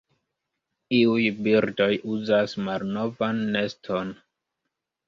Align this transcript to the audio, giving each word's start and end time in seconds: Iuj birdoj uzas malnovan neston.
Iuj 0.99 1.27
birdoj 1.49 1.89
uzas 2.17 2.59
malnovan 2.69 3.47
neston. 3.55 4.13